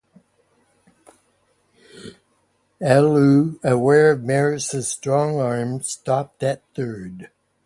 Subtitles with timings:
[2.81, 7.29] Alou, aware of Maris' strong arm, stopped at third.